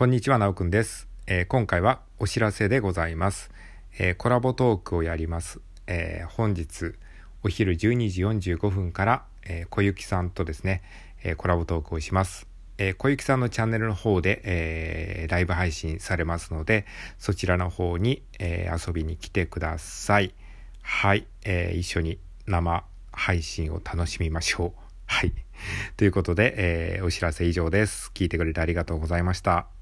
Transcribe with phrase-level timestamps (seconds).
[0.00, 3.50] こんにちは、なおくんです、えー、今回はお知らせでございます。
[3.98, 5.60] えー、コラボトークをやります。
[5.86, 6.94] えー、本日
[7.42, 8.24] お昼12時
[8.54, 10.80] 45分から、え小雪さんとですね、
[11.22, 12.48] えコラボトークをします。
[12.78, 16.86] え小雪さんのチャンネルの方で、えライブ配信されますので、
[17.18, 20.32] そちらの方に、え遊びに来てください。
[20.80, 24.80] はい、え一緒に生配信を楽しみましょう。
[25.04, 25.34] はい。
[25.98, 26.54] ということで、
[26.96, 28.10] え、お知らせ以上です。
[28.14, 29.79] 聞いてくれてありがとうございました。